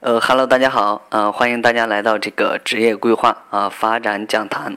[0.00, 4.76] 呃哈喽，大家好，呃，欢迎大家来到这个职业规划啊发展讲坛。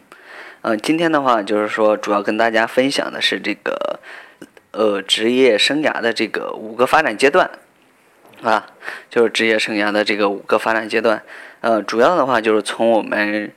[0.62, 4.00] 呃，今天的话就是说，主要跟大家分享的是这个
[4.72, 7.52] 呃职业生涯的这个五个发展阶段
[8.42, 8.66] 啊，
[9.12, 11.22] 就是职业生涯的这个五个发展阶段。
[11.60, 13.54] 呃，主要的话就是从我们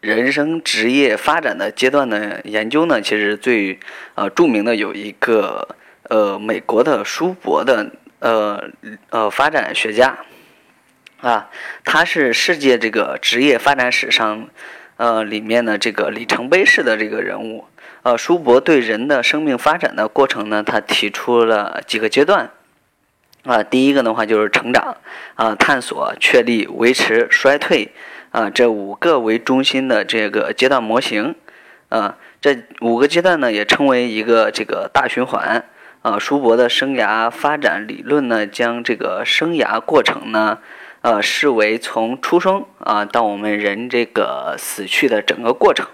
[0.00, 3.78] 人生职业发展的阶段的研究呢，其实最
[4.16, 5.76] 呃著名的有一个
[6.08, 8.68] 呃美国的舒伯的呃
[9.10, 10.18] 呃发展学家。
[11.20, 11.50] 啊，
[11.84, 14.48] 他是世界这个职业发展史上，
[14.98, 17.64] 呃，里面的这个里程碑式的这个人物。
[18.04, 22.50] 呃，舒伯对人的生命发展的过程呢，他提出了几个阶段。
[23.42, 24.96] 啊，第一个的话就是成长，
[25.34, 27.92] 啊，探索、确立、维持、衰退，
[28.30, 31.34] 啊，这五个为中心的这个阶段模型。
[31.88, 35.64] 啊，这五个阶段呢，也称为一个这个大循环。
[36.02, 40.58] 啊，舒伯的生涯发展理论呢，将这个生涯过程呢。
[41.00, 45.86] 呃，视为从出生啊到我们人这个死去的整个过程，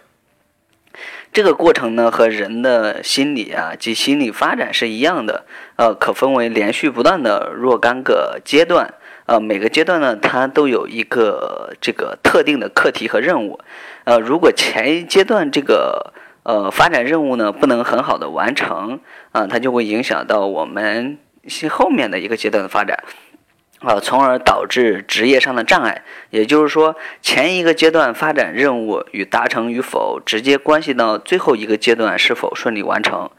[1.33, 5.45] 这个过程呢和人的心理啊及心理发展是一样的，
[5.77, 8.95] 呃，可分为连续不断的若干个阶段，
[9.27, 13.61] 呃，每个阶段呢它都有一个这个特定的课题和任务，
[14.05, 19.01] 呃，如果前一阶段这个呃发展任务呢不能很好的完成
[19.33, 21.19] 啊，它就会影响到我们
[21.69, 23.05] 后面的一个阶段的发展。
[23.85, 26.03] 啊，从而导致职业上的障碍。
[26.31, 33.31] 也就是说，前一个阶段发展任务与达成与否，直接关系到最后一个阶段是否顺利完成。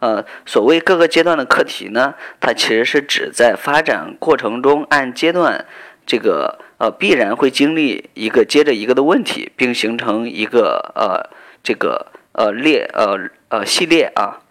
[0.00, 5.64] 呃，所谓各个阶段的课题呢，它其实是指在发展过程中按阶段
[6.04, 11.30] 这个呃必然会经历一个接着一个的问题，并形成一个呃
[11.62, 14.41] 这个呃列呃呃系列啊。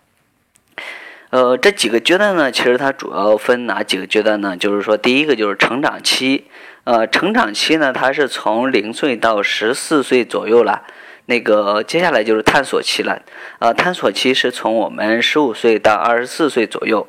[1.32, 4.58] 呃，这几个阶段呢，其实它主要分哪几个阶段呢？
[4.58, 6.46] 就是说，第一个就是成长期，
[6.84, 10.84] 呃，成长期呢，它是从零岁到十四岁左右了。
[11.28, 13.22] 那个接下来就是探索期了，
[13.60, 17.08] 呃，探索期是从我们十五岁到二十四岁左右，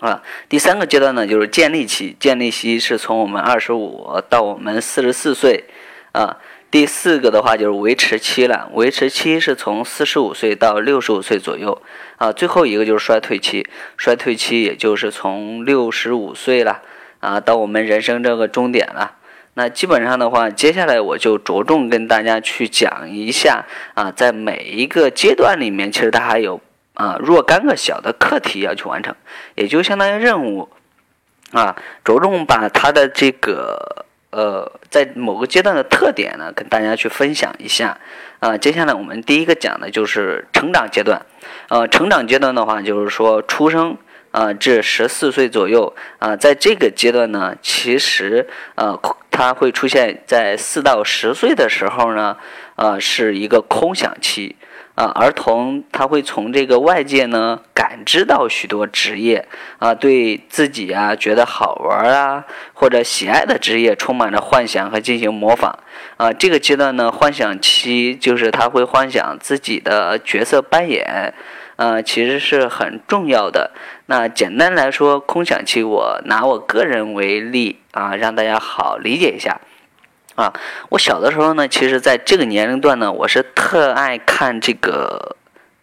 [0.00, 5.64] 啊，第三个阶段呢就是建立期，建立期是从我们二十五到我们四十四岁，
[6.12, 6.38] 啊。
[6.76, 11.80] 第四个的话就是维持期了，维持期是从四十五岁到六十五岁左右，
[12.18, 13.66] 啊，最后一个就是衰退期，
[13.96, 16.82] 衰退期也就是从六十五岁了，
[17.20, 19.12] 啊，到我们人生这个终点了。
[19.54, 23.64] 那基本上的话，接下来我就着重跟大家去讲一下，
[23.94, 26.60] 啊，在每一个阶段里面，其实它还有
[26.92, 29.14] 啊若干个小的课题要去完成，
[29.54, 30.68] 也就相当于任务，
[31.52, 34.04] 啊，着重把它的这个。
[34.36, 37.96] 呃，在某个阶段的特点呢，跟大家去分享一下。
[38.38, 41.24] 啊，接下来我们第一个讲的就是成长阶段。
[41.68, 43.96] 呃，成长阶段的话，就是说出生
[44.32, 52.36] 啊至十四岁左右啊，在这个阶段呢，其实呃，它会出现在四到十岁的时候呢，
[52.74, 54.54] 呃，是一个空想期。
[54.96, 59.46] 啊，儿童他会从这个外界呢感知到许多职业
[59.78, 65.78] 啊，对自己啊觉得好玩啊或者喜爱的职业充满着幻想和进行模仿
[66.16, 66.32] 啊。
[66.32, 71.34] 这个阶段呢，幻想期就是他会幻想自己的角色扮演，
[71.76, 73.72] 呃，其实是很重要的。
[74.06, 79.60] 那简单来说，空想期我拿我个人为例啊，让大家好理解一下。
[80.36, 80.52] 啊，
[80.90, 85.34] 我小的时候呢，其实在这个年龄段呢，我是特爱看这个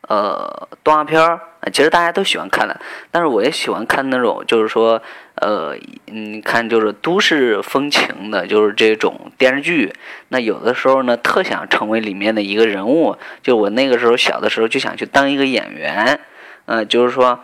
[0.07, 1.39] 呃动画片儿。
[1.71, 5.01] 其实大家都喜欢看的，但是我也喜欢看那种，就是说
[5.35, 5.75] 呃，
[6.07, 9.91] 嗯，看就是都市风情的，就是这种电视剧。
[10.27, 13.17] 那有的时候呢，特想成为里面的一个人物。
[13.41, 16.19] 就我那个时候小的时候就想去当一个演员，
[16.65, 17.39] 嗯，就是说。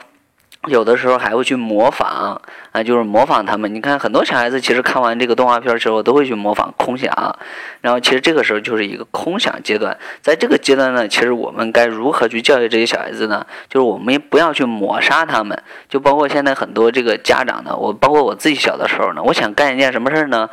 [0.67, 2.39] 有的时候还会去模仿
[2.73, 3.73] 啊，就是模仿他们。
[3.73, 7.09] 你看，很多小孩子其实看完这个动画片之后，都会去模仿空想。
[7.79, 9.97] 然后，其实这个时候就是一个空想阶段。
[10.21, 13.45] 在这个阶段呢，其实我们该如何去教育这些小孩子呢？
[13.69, 15.57] 就是我们不要去抹杀他们。
[15.87, 20.49] 就包括现在很多这个家长呢，我包括我自己小的时候呢，我想干一件什么事儿呢？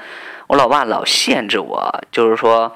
[0.46, 2.70] 我老爸老限制我，就是说。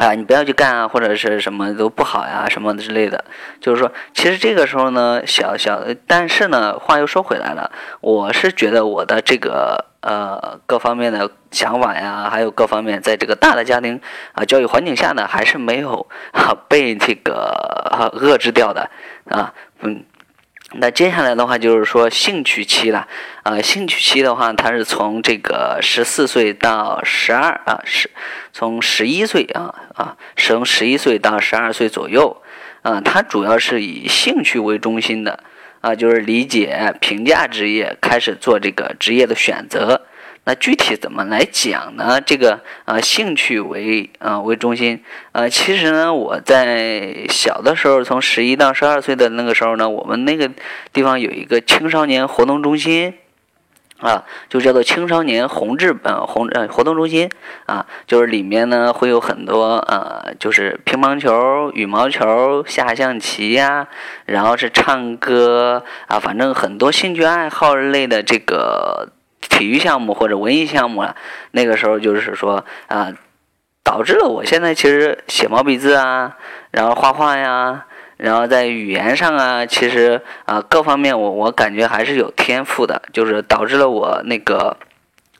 [0.00, 3.22] 啊，你不要去干啊，或者是什么都不好呀，什么之类的。
[3.60, 7.70] 就是说，其实这个时候呢，小小，但是呢，话又说回来了，
[8.00, 14.00] 我是觉得我的这个呃各方面的想法呀，还有各方面，在这个大的家庭
[14.32, 16.06] 啊教育环境下呢，还是没有
[16.66, 18.88] 被这个遏制掉的
[19.28, 19.52] 啊，
[19.82, 20.02] 嗯。
[20.74, 23.08] 那接下来的话就是说兴趣期了，
[23.42, 28.08] 啊，兴趣期的话，它是从这个十四岁到十二啊，十
[28.52, 32.40] 从十一岁啊啊，从十一岁到十二岁左右，
[32.82, 35.42] 啊，它主要是以兴趣为中心的，
[35.80, 40.06] 啊，就是理解、评价职业，开始做这个职业的选择。
[40.44, 42.20] 那具体怎么来讲呢？
[42.20, 45.02] 这个呃，兴趣为呃为中心，
[45.32, 50.50] 呃，其实呢，我在小的时候，从十一到十二岁的那个时候呢，我们那个
[50.92, 53.14] 地方有一个青少年活动中心。
[54.00, 57.28] 啊，就叫做青少年红志呃红呃活动中心
[57.66, 63.88] 啊，就是里面呢会有很多呃，就是乒乓球、羽毛球、下象棋呀，
[64.24, 69.12] 然后是唱歌啊，反正很多兴趣爱好类的这个
[69.50, 71.14] 体育项目或者文艺项目了。
[71.50, 73.12] 那个时候就是说啊，
[73.84, 76.38] 导致了我现在其实写毛笔字啊，
[76.70, 77.84] 然后画画呀。
[78.16, 84.76] 然后在语言上啊，其实啊各方面我我感觉还是有天赋的，就是导致了我那个，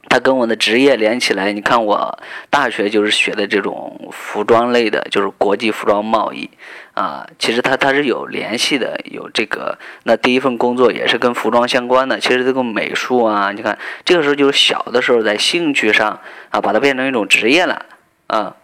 [0.08, 1.52] 他跟我的职业连起来。
[1.52, 2.18] 你看我
[2.48, 6.48] 大学就是学的这种服装类的，就是国际服装贸易
[6.94, 9.78] 啊，其实它它是有联系的，有这个。
[10.04, 16.20] 那第一份工作也是跟服装相关的，其实这个美术啊，你看这个时候就是小的时候在兴趣上
[16.50, 17.86] 啊，把它变成一种职业了
[18.26, 18.56] 啊。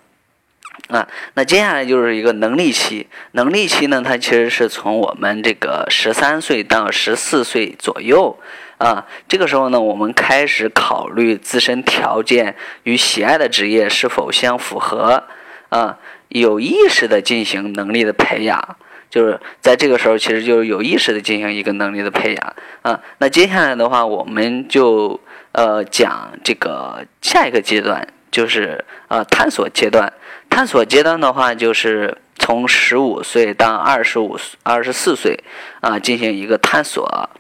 [0.89, 3.09] 啊，那接下来就是一个能力期。
[3.33, 8.39] 能力期呢，它其实是从我们这个十三岁到十四岁左右
[8.79, 9.07] 啊。
[9.29, 15.25] 这个时候呢，我们开始考虑自身条件与喜爱的职业是否相符合
[15.69, 18.77] 啊，有意识的进行能力的培养。
[19.09, 23.01] 就是在这个时候，其实就是有意识的进行一个能力的培养啊。
[23.19, 25.19] 那接下来的话，我们就
[25.53, 30.13] 呃讲这个下一个阶段，就是呃探索阶段。
[30.51, 35.39] 探索阶段的话，就是从十五岁到二十五、二十四岁
[35.81, 37.31] 啊，进行一个探索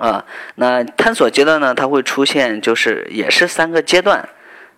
[0.00, 0.24] 啊。
[0.54, 4.28] 那探索阶段呢，它会出现，就是也是三个阶段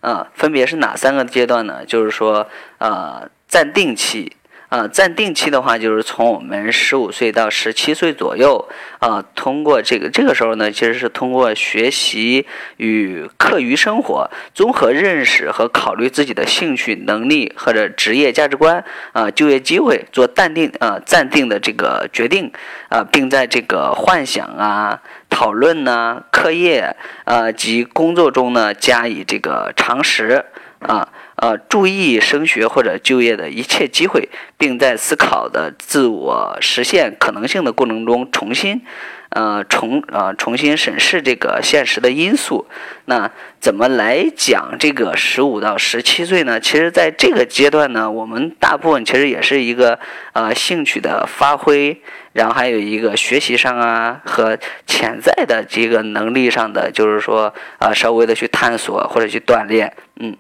[0.01, 1.85] 啊，分别是哪三个阶段呢？
[1.87, 2.49] 就是说，
[2.79, 4.37] 啊，暂定期。
[4.73, 8.71] 啊，暂定期的话，就是从我们十五岁到十七岁左右
[9.01, 12.47] 啊，通过这个这个时候呢，其实是通过学习
[12.79, 18.83] 与课余生活，综合认识和考虑自己的兴趣、能力或者职业价值观
[19.13, 22.51] 啊，就业机会，做淡定啊暂定的这个决定
[22.89, 30.47] 啊，并在这个幻想啊、讨论呢、课业啊及工作中呢加以这个常识
[30.79, 31.11] 啊。
[31.43, 38.83] 呃注意升学或者就业的一切机会，并在思考的自我实现可能性的过程中，重新，
[39.31, 42.69] 呃，重呃重新审视这个现实的因素。
[43.07, 43.29] 那
[43.59, 46.61] 怎么来讲这个十五到十七岁呢？
[46.61, 49.99] 其实，在这个阶段呢，我们大部分其实也是一个
[50.35, 52.01] 呃兴趣的发挥，
[52.35, 54.57] 然后还有一个学习上啊和
[54.87, 60.37] 潜在的这个能力上的，就是说啊稍微的去探索或者去锻炼，嗯。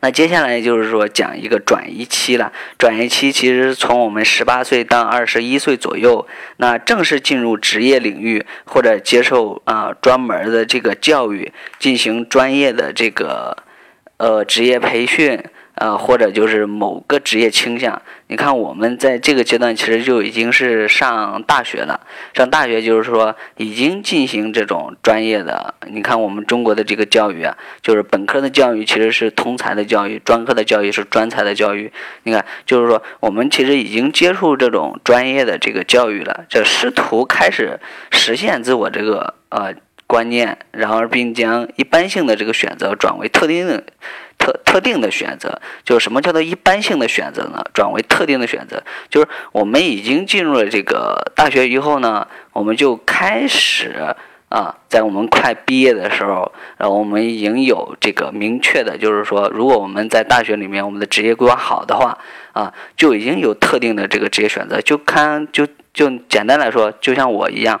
[0.00, 2.52] 那接下来就是说讲一个转移期了。
[2.78, 6.26] 转移期其实从我们十八岁到二十一岁左右，
[6.56, 13.56] 那正式进入职业领域或者接受啊专门的这个教育，进行专业的这个
[14.16, 15.42] 呃职业培训。
[15.80, 22.06] 呃，或者就是某个职业倾向，你看我们在这个阶段其实就已经是上大学了。
[22.34, 25.74] 上大学就是说已经进行这种专业的。
[25.86, 31.90] 你看我们中国的这个教育啊，就是本科的教育其实是通才的教育，专科的教育是专才的教育。
[32.24, 37.80] 你看，就是说我们其实已经接触这种专业的这个教育了，这试图开始
[38.10, 39.72] 实现自我这个呃
[40.06, 43.82] 观念，然后并将一般性的这个选择转为特定的。
[44.40, 47.62] 特特定的选择，就是什么叫做一般性的选择呢？
[47.74, 54.14] 转为特定的选择，就是我们已经进入了这个大学以后呢，我们就开始
[54.48, 62.18] 啊，在我们快毕业的时候，然后我们已经有这个明确的，就是说，如果我们在大学里面我们的职业规划好的话，
[62.52, 67.80] 啊，就已经有特定的这个职业选择，就看就就简单来说，就像我一样。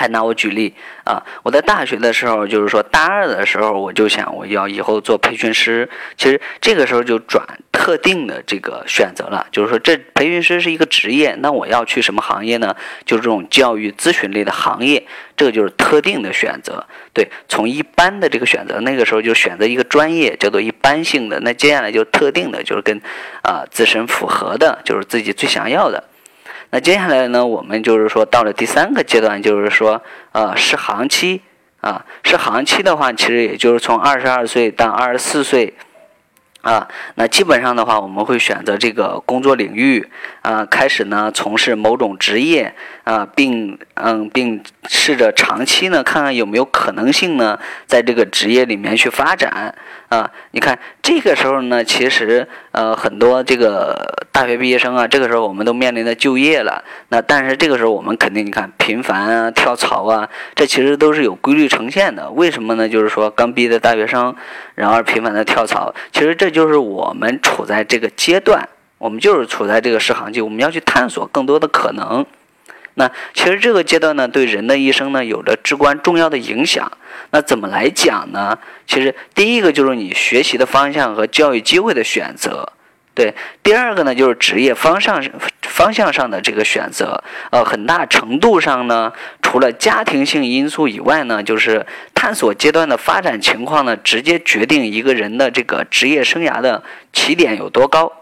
[0.00, 0.72] 还拿我举例
[1.04, 1.22] 啊！
[1.42, 5.86] 我在大学的时候，就是说大二的时候，我就想我要以后做培训师。
[6.16, 12.74] 其实这个时候就转特定的这个选择了，就是说这培训师是一个职业，那我要去什么行业呢？
[13.04, 16.86] 就是这种教育咨询类的行业，这个就是特定的选择。
[17.12, 22.98] 对，从一般的这个选择，那个时候就选择一个专业叫做一般性的，那接下来就特定的，就是跟
[23.42, 26.02] 啊自身符合的，就是自己最想要的。
[26.70, 30.00] 那接下来呢，我们就是说到了第三个阶段，就是说，
[30.32, 31.42] 呃，试行期
[31.80, 35.74] 啊，试行期的话，其实也就是从二十二岁到二十四岁。
[36.62, 40.06] 啊，那基本上的话，我们会选择这个工作领域
[40.42, 42.74] 啊，开始呢从事某种职业
[43.04, 49.74] 啊，并嗯，并试着长期呢看看有没有可能性呢，在这个职业里面去发展
[50.10, 50.30] 啊。
[50.50, 56.84] 你看这个时候呢，其实呃很多这个大学毕业生啊，这个时候我们都面临着就业了。
[57.08, 62.30] 那但是这个时候我们肯定你看频繁啊跳槽啊，这其实都是有规律呈现的。
[62.30, 62.88] 为什么呢？
[62.88, 64.36] 就是说刚毕业的大学生，
[64.74, 72.26] 然而频繁的跳槽，其实这就是我们处在这个阶段，我们就是处在这个试行期，我们要去探索更多的可能。
[72.94, 76.90] 那其实这个阶段呢，对人的一生呢，有着至关重要的影响。
[77.30, 78.58] 那怎么来讲呢？
[78.86, 82.72] 其实第一个就是你学习的方向和教育机会的选择，
[83.14, 83.32] 对；
[83.62, 85.22] 第二个呢，就是职业方向
[85.62, 87.22] 方向上的这个选择。
[87.50, 96.82] 呃，很大程度上呢，除了家庭性因素以外呢，就是探索阶段的发展情况呢，直接决定一个人的这个职业生涯的
[97.12, 98.12] 起点有多高。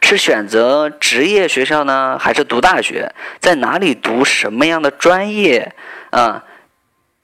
[0.00, 3.12] 是选择职业学校呢，还是读大学？
[3.38, 5.74] 在哪里读什么样的专业？
[6.10, 6.44] 啊，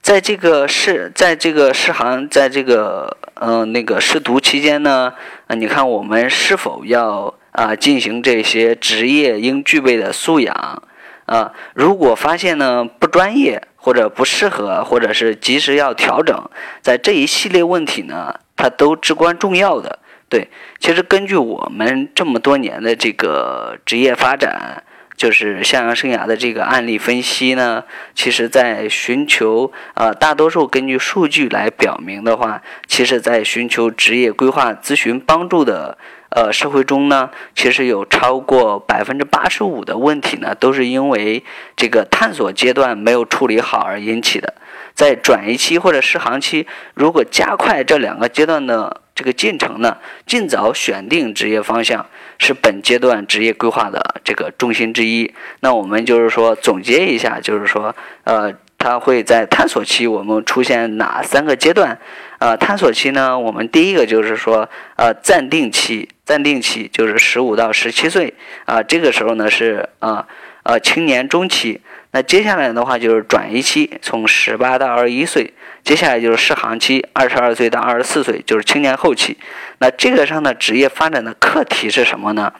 [0.01, 5.13] 在这个试，在这个试行，在这个嗯那个试读期间呢，
[5.47, 10.83] 啊，你看我们是否要啊进行这些职业应具备的素养？
[11.25, 16.49] 啊，如果发现呢不专业或者不适合，或者是及时要调整，
[16.81, 19.97] 在这一系列问题呢，它都至关重要的。
[20.27, 24.83] 对，其实根据我们这么多年的这个职业发展，
[25.15, 27.83] 就是向阳生涯的这个案例分析呢，
[28.15, 35.97] 其实，在寻求呃，大多数根据数据来表明的话，其实，在寻求职业规划咨询帮助的
[36.31, 41.43] 呃社会中呢，其实有超过百分之八十五的问题呢，都是因为
[41.77, 44.55] 这个探索阶段没有处理好而引起的。
[44.95, 52.05] 在转移期或者试航期，如果加快这两个阶段的这个进程呢，尽早选定职业方向
[52.37, 55.33] 是本阶段职业规划的这个重心之一。
[55.61, 57.95] 那我们就是说总结一下，就是说，
[58.25, 61.97] 呃，它会在探索期我们出现哪三个阶段？
[62.39, 68.33] 呃，探索期呢，我们第一个就是说，呃，暂定期，暂定期就是十五到十七岁
[68.65, 70.27] 啊，这个时候呢是啊
[70.63, 71.79] 呃青年中期。
[72.15, 75.53] 那接下来的话就是转移期，从十八到二十一岁，
[75.83, 79.37] 接下来就是试航期，二十二岁到二十四岁，就是青年后期。
[79.79, 82.53] 那这个上的职业发展的课题是什么呢？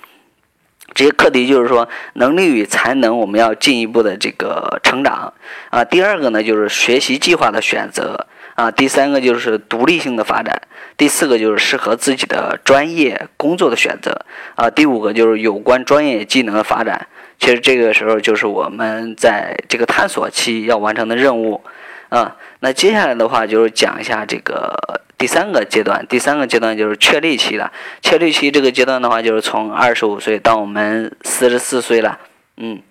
[0.94, 5.34] 这些课题就是说，能力与才能我们要进一步的这个成长
[5.70, 5.86] 啊。
[5.86, 8.70] 第二个呢，就是学习计划的选择啊。
[8.70, 10.64] 第三个就是独立性的发展。
[10.98, 14.70] 第四个就是适合自己的专业工作的选择啊。
[14.70, 17.08] 第五个就是有关专业技能的发展。
[17.38, 21.62] 其实这个时候就是我们在这个探索期要完成的任务，
[22.10, 27.72] 啊，那接下来的话就是讲一下这个第三个阶段，第三个阶段就是确立期了。
[28.02, 32.18] 确立期这个阶段的话，就是从二十五岁到我们四十四岁了，
[32.58, 32.82] 嗯，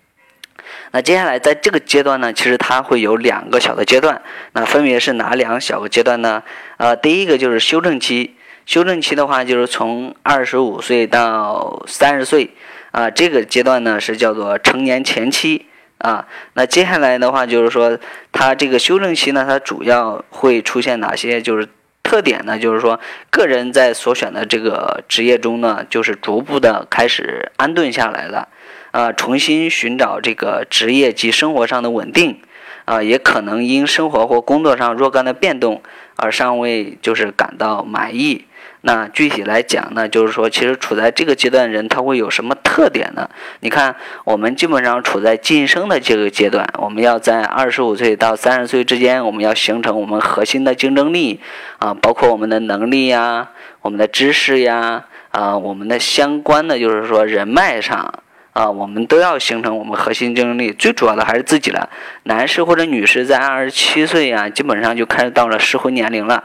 [0.93, 4.21] 那接下来在这个阶段呢，其实它会有两个小的阶段，
[4.53, 6.43] 那分别是哪两小个阶段呢？
[6.77, 8.37] 呃，第一个就是修正期，
[8.67, 12.51] 修正期的话就是从二十五岁到三十岁。
[12.95, 15.67] 啊，这个阶段呢是叫做成年前期
[15.99, 16.29] 啊。
[16.53, 17.99] 那接下来的话就是说，
[18.31, 21.69] 它这个修正期呢，它主要会出现哪些就是
[22.05, 22.57] 特点呢？
[22.57, 28.47] 就是说，个人在所选的这个职业中呢，就是逐步的开始安顿下来了，
[28.93, 32.41] 啊，重新寻找这个职业及生活上的稳定，
[32.85, 35.83] 啊，也可能因生活或工作上若干的变动
[36.15, 38.45] 而尚未就是感到满意。
[38.87, 43.31] 那具体来讲呢，就是说，其实处在这个阶段人他会有什么特点呢？
[43.61, 51.41] 你看，我们基本上处在晋升的这个阶段，我们要在二十五岁到三十岁之间，我们要形成我们核心的竞争力
[51.79, 53.49] 啊，包括我们的能力呀、
[53.81, 58.13] 我们的知识呀啊、我们的相关的就是说人脉上
[58.53, 60.73] 啊，我们都要形成我们核心竞争力。
[60.75, 61.89] 最主要的还是自己了。
[62.25, 66.45] 男士或者女士在二十七岁呀，基本上就开始到了适婚年龄了。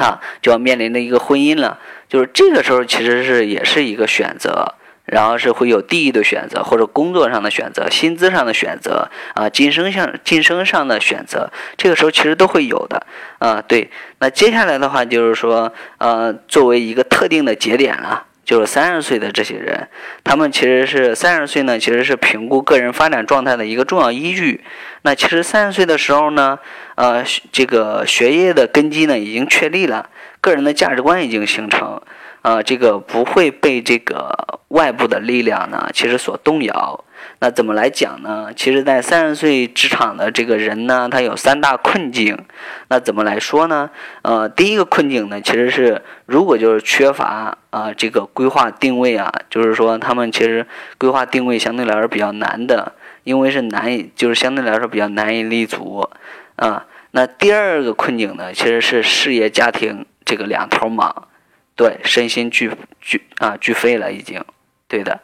[0.00, 1.78] 啊，就要面临的一个婚姻了，
[2.08, 13.06] 就是这个时候其实是也是一个选择，然后是会有地域的选择，或者工作上的选择，薪资上的选择，啊，晋升上晋升上的选择，这个时候其实都会有的，
[13.38, 13.90] 啊，对，
[14.20, 18.24] 那接下来的话就是说，呃，作为一个特定的节点了。
[18.50, 19.86] 就是三十岁的这些人，
[20.24, 24.64] 他们其实是三十岁呢，其实是评估个人发展状态的一个重要依据。
[25.02, 26.58] 那其实三十岁的时候呢，
[26.96, 32.02] 呃，这个学业的根基呢已经确立了，个人的价值观已经形成，
[32.42, 37.04] 呃，这个不会被这个外部的力量呢，其实所动摇。
[37.40, 38.50] 那怎么来讲呢？
[38.54, 42.36] 其实，在三十岁职场的这个人呢，他有三大困境。
[42.88, 43.90] 那怎么来说呢？
[44.22, 50.66] 呃，第一个困境呢，其实是如果就是缺乏啊这个规划定位啊，就是说他们其实
[50.98, 52.92] 规划定位相对来说比较难的，
[53.24, 56.08] 因为是难以就是相对来说比较难以立足
[56.56, 56.86] 啊。
[57.12, 61.28] 那第二个困境呢，其实是事业家庭这个两头忙
[61.80, 62.70] 对，身心俱
[63.00, 64.44] 俱啊俱废了已经，
[64.86, 65.22] 对的。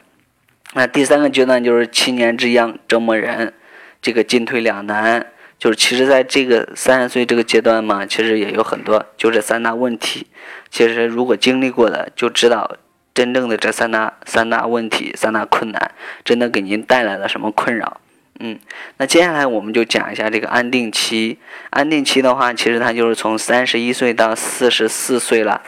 [0.73, 3.53] 那第三个阶段就是七年之痒折磨人，
[4.01, 5.27] 这个进退两难。
[5.59, 10.29] 就是其实在这个三十岁这个阶段嘛，其实也有很多就这三大问题。
[10.71, 12.79] 其实如果经历过的，就知道
[13.13, 15.91] 真正的这三大三大问题、三大困难，
[16.25, 18.01] 真的给您带来了什么困扰。
[18.41, 18.59] 嗯，
[18.97, 21.37] 那接下来我们就讲一下这个安定期。
[21.69, 25.61] 安定期的话，其实它就是从三十一岁到四十四岁了。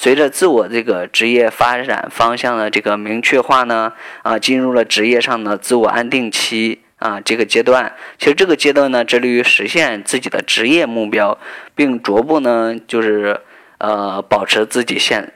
[0.00, 7.96] 随着自我这个职业发展方向的这个明确化呢，啊，进入了职业上的自我安定期啊这个阶段。
[8.16, 11.36] 其实这个阶段呢，致力于实现自己的职业目标，
[11.74, 13.40] 并逐步呢，就是
[13.78, 15.32] 呃，保持自己现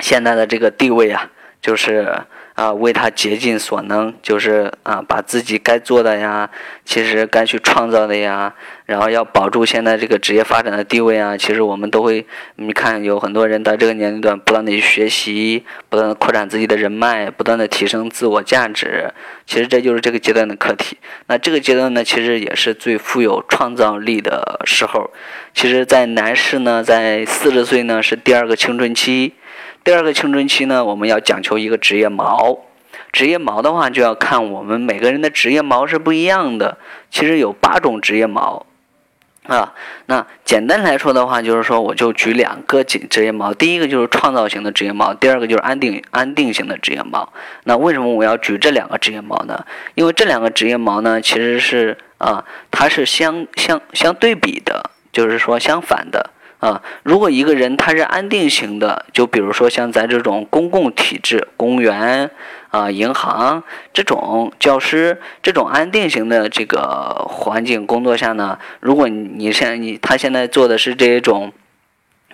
[0.00, 1.30] 现在的这个地位啊，
[1.62, 2.24] 就是。
[2.58, 6.50] 啊，为他竭尽所能，就是啊，把自己该做的呀，
[6.84, 8.52] 其实该去创造的呀，
[8.88, 12.24] 然后要保住现在这个职业发展的地位啊，其实我们都会，
[12.56, 19.12] 你看有很多人在这个年龄段不断的去学习，不断的扩展自己的人脉，不断的提升自我价值，
[19.44, 20.96] 其实这就是这个阶段的课题。
[21.26, 25.10] 那这个阶段呢，其实也是最富有创造力的时候。
[25.52, 29.34] 其实，在男士呢，在四十岁呢是第二个青春期。
[29.84, 32.60] 第二个青春期呢，我们要讲求一个职业锚。
[33.12, 36.78] 职业锚的话，就要看我们每个人的职业锚是不一样的。
[37.10, 38.62] 其实有八种职业锚
[39.48, 39.74] 啊。
[40.06, 43.52] 那简单来说的话，就是说我就举两个职职业猫。
[43.52, 47.32] 第一个就是创造型的职业猫，第二个就是安定安定型的职业猫。
[47.64, 49.66] 那为什么我要举这两个职业猫呢？
[49.96, 56.30] 因为这两个职业猫呢，其实是啊，它是相相相对比的，就是说相反的。
[56.60, 62.30] 啊，如果一个人他是安定型的，就比如说像咱这种公共体制、公务员
[62.70, 63.62] 啊、银行
[63.92, 71.52] 这种教师这种安定型的这个环境工作下呢，如果你像你他现在做的是这种。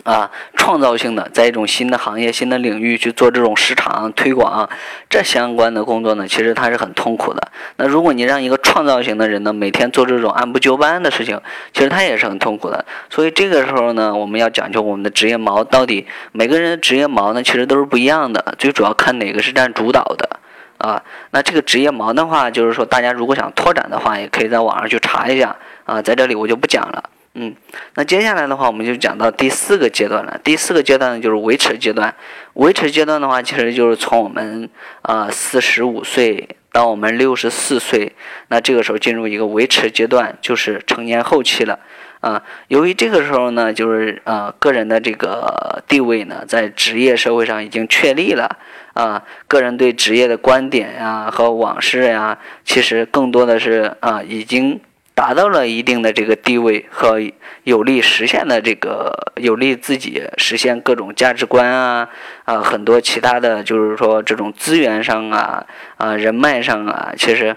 [0.05, 4.69] 啊，创造性的，在一种新的行业、新的领域去做这种市场推广，
[5.09, 7.49] 这相关的工作呢，其实它是很痛苦的。
[7.77, 11.41] 那如果你让一个创造型的人呢，每天做这种按部就班的事情，
[11.73, 12.85] 其实他也是很痛苦的。
[13.09, 18.55] 所以这个时候呢，我们要讲究我们的职业锚到底每个人的职业锚呢，其实都是不一样的。
[18.59, 20.39] 最主要看哪个是占主导的
[20.77, 21.03] 啊。
[21.31, 27.05] 那这个职业锚的话，就是说大家如果想拓展的话，也可以在网上去查一下啊，在这里我就不讲了。
[27.37, 27.53] 嗯，
[27.97, 30.41] 那接下来的话，我们就讲到第四个阶段了。
[30.45, 32.15] 第四个阶段呢，就是维持阶段。
[32.53, 34.71] 维持阶段的话，其实就是从我们
[35.03, 38.13] 啊四十五岁到我们六十四岁，
[38.47, 41.81] 那这个时候进入一个维持阶段，就是成年后期了。
[42.21, 48.59] 啊，由于这个时候呢，就是呃个人的这个地位呢，在职业社会上已经确立了。
[48.93, 54.81] 啊，个人对职业的观点呀和往事呀，其实更多的是啊已经。
[55.15, 57.21] 达到了一定的这个地位和
[57.63, 62.09] 有利实现的这个有利自己实现各种价值观啊
[62.45, 65.65] 啊很多其他的就是说这种资源上啊
[65.97, 67.55] 啊人脉上啊其实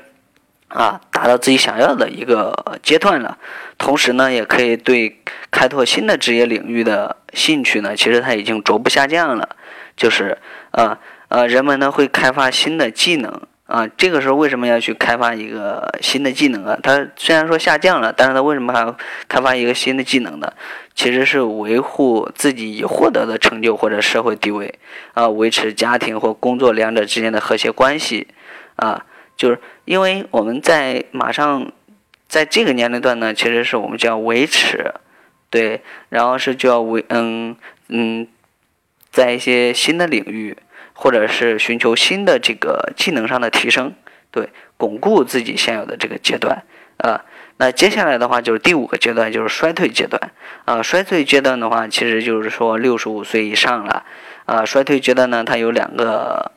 [0.67, 3.39] 啊达到自己想要的一个阶段了，
[3.79, 9.55] 同时呢也可以对开拓新的职业领域的兴趣呢其实它已经逐步下降了，
[9.95, 10.37] 就是
[10.71, 13.41] 啊呃人们呢会开发新的技能。
[13.67, 16.79] 啊，这个时候为什么要去开发一个新的技能啊？
[16.81, 20.53] 它虽然说下降了，但是它为什么还要开发一个新的技能呢？
[20.95, 24.73] 其实是维护自己已获得的成就或者社会地位，
[25.13, 28.27] 啊，维持家庭或工作两者之间的和谐关系，
[28.77, 31.71] 啊，就是因为我们在马上
[32.29, 34.93] 在这个年龄段呢，其实是我们就要维持，
[35.49, 37.55] 对，然后是就要维，嗯
[37.89, 38.27] 嗯，
[39.11, 40.55] 在一些新的领域。
[40.99, 43.93] 或者是寻求新的这个技能上的提升，
[44.31, 46.63] 对，巩固自己现有的这个阶段
[46.97, 47.23] 啊。
[47.57, 50.31] 那接下来的话就是第五个阶段，就是衰退阶段
[50.65, 50.81] 啊。
[50.81, 54.05] 衰退阶段的话，其实就是说六十五岁以上了
[54.45, 54.65] 啊。
[54.65, 56.51] 衰退阶段呢，它有两个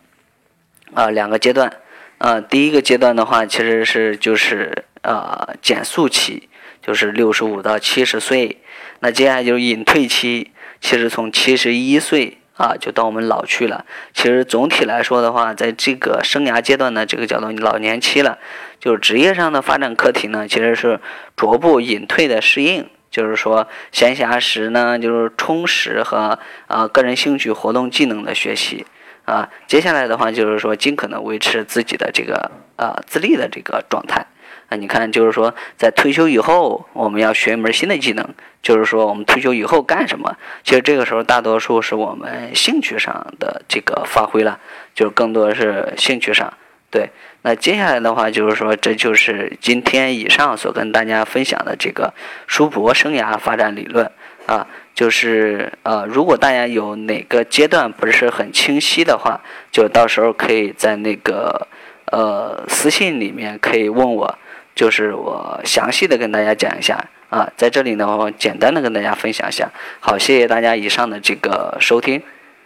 [0.94, 1.70] 啊两个阶段
[2.16, 2.40] 啊。
[2.40, 6.48] 第一个阶段的话，其实是就是啊减速期，
[6.82, 8.56] 就是六十五到七十岁。
[9.00, 10.50] 那接下来就是隐退期，
[10.80, 12.38] 其实从七十一岁。
[12.60, 13.86] 啊，就到我们老去了。
[14.12, 18.38] 其实总体来说的话，在这个生涯阶段呢，这个叫做老年期了。
[18.78, 21.00] 就是职业上的发展课题呢，其实是
[21.36, 22.90] 逐步隐退的适应。
[23.10, 28.84] 就是说，闲暇时呢，就是充实和啊个人兴趣活动技能的学习。
[29.24, 34.26] 啊，接下来的话就是说，尽可能维持自己的这个啊自立的这个状态。
[34.70, 38.26] 那你看，就是说，在退休以后，我们要学一门新的技能。
[38.62, 40.36] 就是说，我们退休以后干什么？
[40.62, 44.60] 其实这个时候，大多数是我们兴趣上的这个发挥了，
[44.94, 46.52] 就是更多是兴趣上。
[46.90, 47.08] 对，
[47.40, 52.12] 那接下来的话就是说，这就是今天以上所跟大家分享的这个
[52.46, 54.10] 书博生涯发展理论
[54.44, 59.40] 啊，就是呃，如果大家有哪个阶段不是很清晰的话，
[59.72, 61.66] 就到时候可以在那个
[62.12, 64.38] 呃私信里面可以问我，
[64.80, 69.68] 就是我详细的跟大家讲一下啊，在这里呢，我简单的跟大家分享一下。
[70.00, 72.22] 好，谢谢大家以上的这个收听，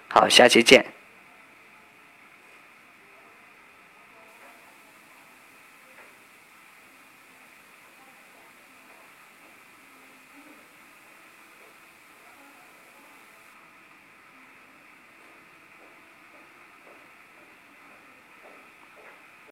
[0.07, 0.94] 好，下期见。